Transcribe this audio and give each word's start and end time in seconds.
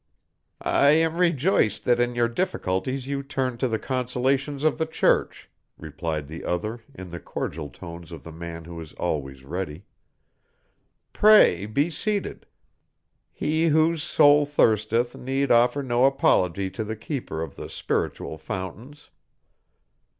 "I 0.63 0.93
am 0.93 1.17
rejoiced 1.17 1.85
that 1.85 1.99
in 1.99 2.15
your 2.15 2.27
difficulties 2.27 3.05
you 3.05 3.21
turn 3.21 3.59
to 3.59 3.67
the 3.67 3.77
consolations 3.77 4.63
of 4.63 4.79
the 4.79 4.87
Church," 4.87 5.47
replied 5.77 6.25
the 6.25 6.43
other 6.43 6.81
in 6.95 7.09
the 7.11 7.19
cordial 7.19 7.69
tones 7.69 8.11
of 8.11 8.23
the 8.23 8.31
man 8.31 8.65
who 8.65 8.81
is 8.81 8.93
always 8.93 9.43
ready. 9.43 9.85
"Pray 11.13 11.67
be 11.67 11.91
seated. 11.91 12.47
He 13.31 13.67
whose 13.67 14.01
soul 14.01 14.43
thirsteth 14.47 15.15
need 15.15 15.51
offer 15.51 15.83
no 15.83 16.05
apology 16.05 16.71
to 16.71 16.83
the 16.83 16.95
keeper 16.95 17.43
of 17.43 17.55
the 17.55 17.69
spiritual 17.69 18.39
fountains." 18.39 19.11